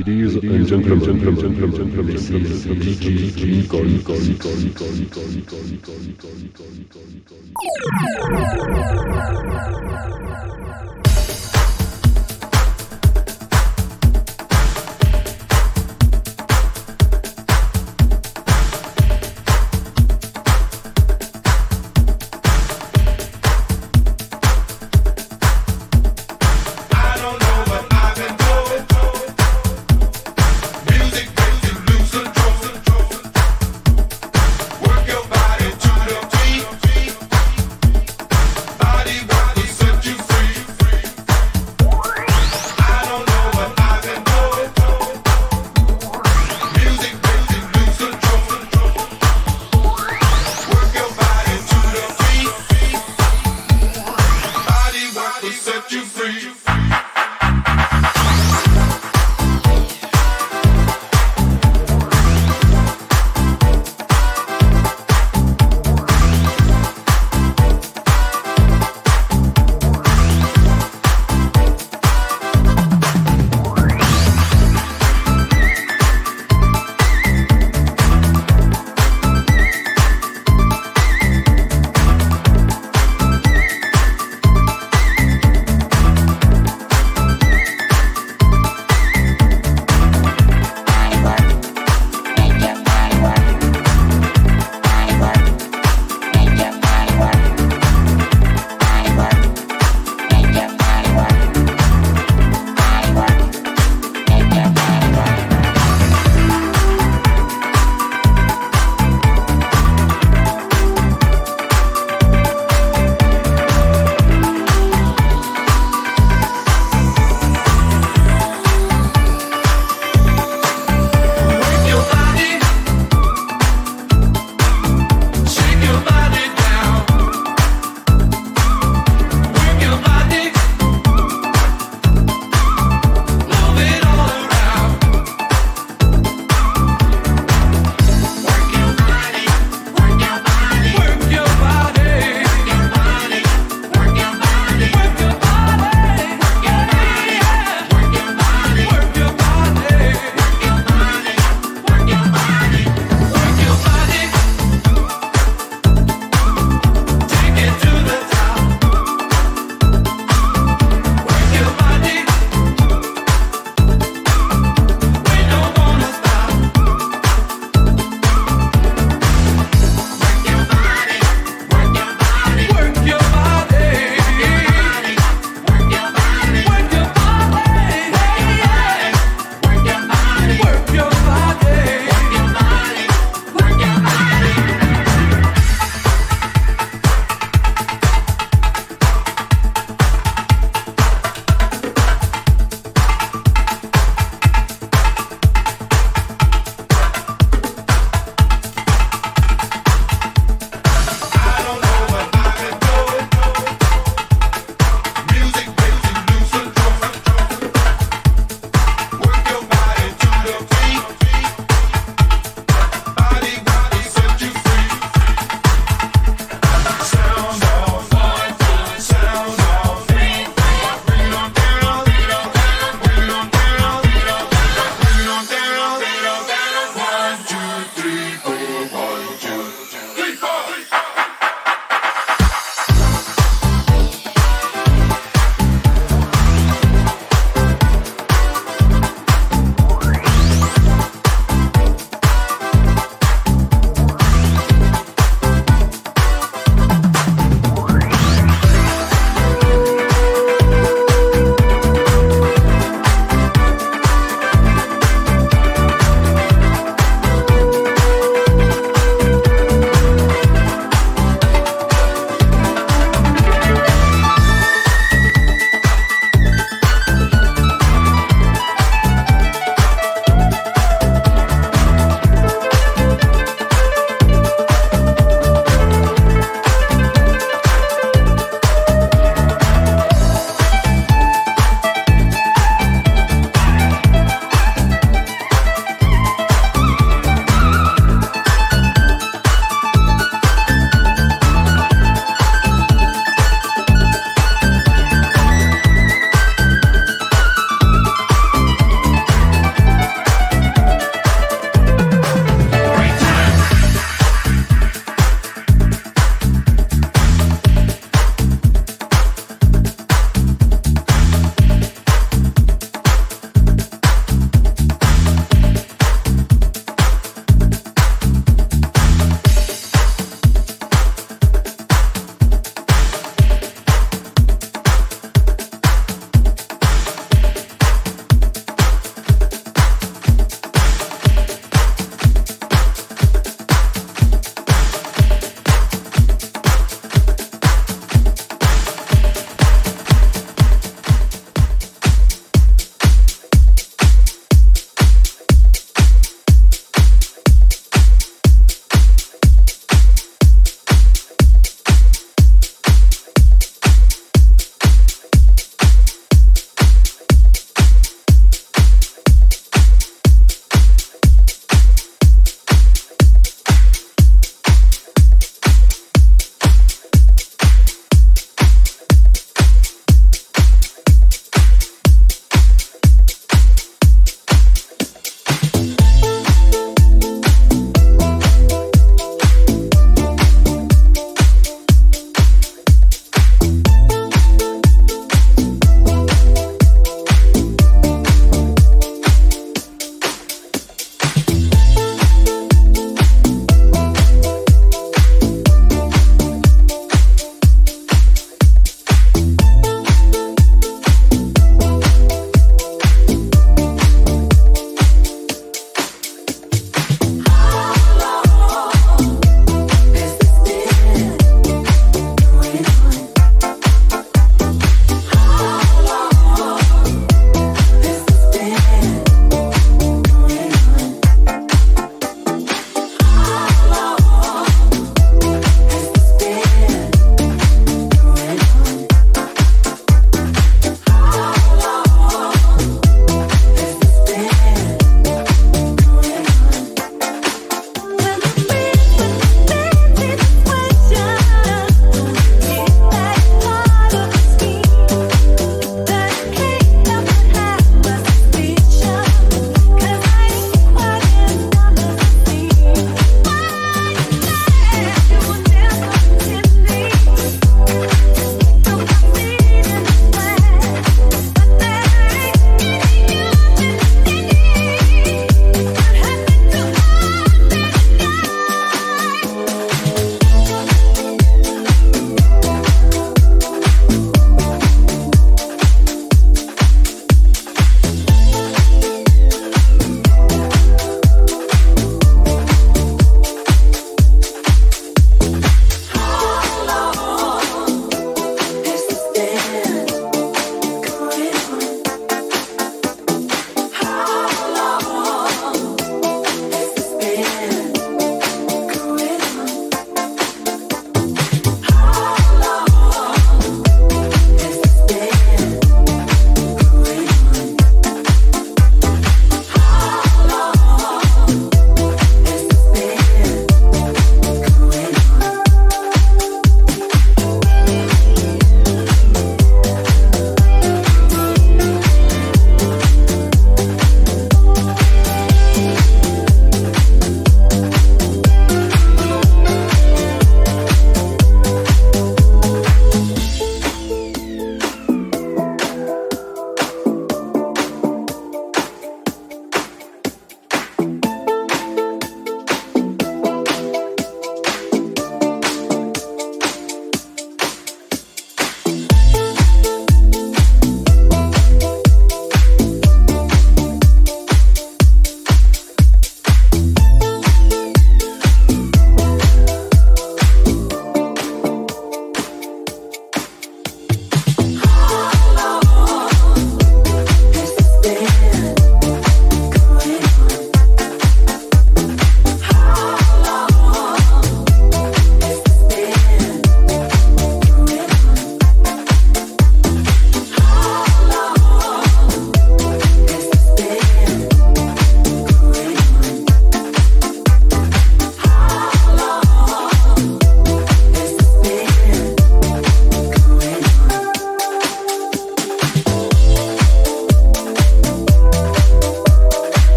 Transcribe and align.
Ladies 0.00 0.34
and 0.36 0.66
gentlemen, 0.66 2.06
this 2.06 2.30
is 2.30 2.64
DJ 2.64 3.36
King 3.36 3.68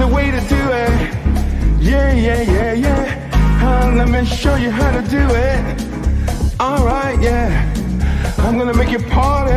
the 0.00 0.08
way 0.08 0.30
to 0.30 0.40
do 0.48 0.56
it. 0.56 1.14
Yeah, 1.78 2.12
yeah, 2.14 2.40
yeah, 2.40 2.72
yeah. 2.72 3.60
Uh, 3.62 3.92
let 3.94 4.08
me 4.08 4.24
show 4.24 4.54
you 4.54 4.70
how 4.70 4.90
to 4.98 5.02
do 5.10 5.18
it. 5.18 5.60
Alright, 6.58 7.20
yeah. 7.20 7.70
I'm 8.38 8.56
gonna 8.56 8.72
make 8.72 8.90
you 8.90 8.98
party 8.98 9.52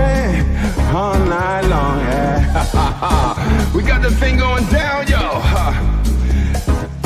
all 0.91 1.18
night 1.18 1.61
long, 1.61 1.99
yeah. 1.99 3.72
we 3.76 3.84
got 3.84 4.02
the 4.02 4.11
thing 4.11 4.38
going 4.38 4.65
down, 4.65 5.07
yo. 5.07 5.24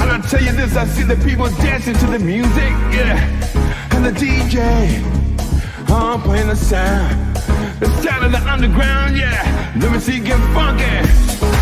And 0.02 0.10
I 0.12 0.20
tell 0.28 0.42
you 0.42 0.54
this, 0.54 0.76
I 0.76 0.86
see 0.86 1.04
the 1.04 1.18
people 1.18 1.48
dancing 1.62 1.94
to 1.94 2.08
the 2.08 2.20
music, 2.20 2.74
yeah. 2.98 3.18
And 3.92 4.04
the 4.04 4.14
DJ, 4.14 4.58
I'm 5.90 6.22
playing 6.24 6.48
the 6.48 6.56
sound. 6.56 7.36
The 7.80 7.88
sound 8.02 8.26
of 8.26 8.32
the 8.32 8.42
underground, 8.52 9.16
yeah. 9.16 9.76
Let 9.80 9.92
me 9.92 10.00
see 10.00 10.18
you 10.18 10.24
get 10.24 10.40
funky. 10.56 11.57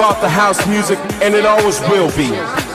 About 0.00 0.22
the 0.22 0.28
house 0.30 0.66
music, 0.66 0.98
and 1.20 1.34
it 1.34 1.44
always 1.44 1.78
will 1.82 2.08
be. 2.16 2.69